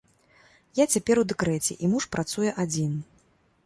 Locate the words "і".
1.83-1.93